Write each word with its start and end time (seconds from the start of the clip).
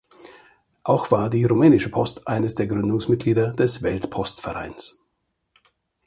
Auch 0.83 1.11
war 1.11 1.29
die 1.29 1.43
rumänische 1.45 1.91
Post 1.91 2.27
eines 2.27 2.55
der 2.55 2.65
Gründungsmitglieder 2.65 3.53
des 3.53 3.83
Weltpostvereins. 3.83 4.99